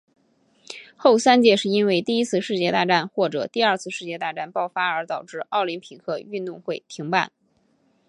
[0.97, 7.31] 后三届是因为第一次世界大战或者第二次世界大战爆发而导致奥林匹克运动会停办。